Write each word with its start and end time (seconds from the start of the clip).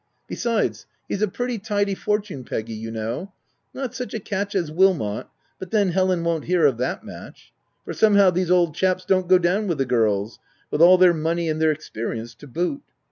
Besides, 0.27 0.87
he's 1.07 1.21
a 1.21 1.27
pretty 1.27 1.59
tidy 1.59 1.93
fortune, 1.93 2.43
Peggy, 2.43 2.73
you 2.73 2.89
know— 2.89 3.33
not 3.75 3.93
such 3.93 4.15
a 4.15 4.19
catch 4.19 4.55
as 4.55 4.71
Wilmot, 4.71 5.27
but 5.59 5.69
then 5.69 5.89
Helen 5.91 6.23
won't 6.23 6.45
hear 6.45 6.65
of 6.65 6.77
that 6.79 7.03
match; 7.03 7.53
for, 7.85 7.93
somehow, 7.93 8.31
these 8.31 8.49
old 8.49 8.73
chaps 8.73 9.05
don't 9.05 9.29
go 9.29 9.37
down 9.37 9.67
with 9.67 9.77
the 9.77 9.85
girls— 9.85 10.39
with 10.71 10.81
all 10.81 10.95
OF 10.95 11.01
WILDFELL 11.01 11.13
HALL. 11.13 11.17
l 11.17 11.21
285 11.21 11.21
their 11.21 11.21
money— 11.35 11.49
and 11.49 11.61
their 11.61 11.71
experience 11.71 12.33
to 12.33 12.47
boot. 12.47 12.81